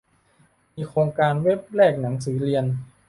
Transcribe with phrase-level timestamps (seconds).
[0.75, 2.65] มีโครงการเว็บแลกหนังสือเรียน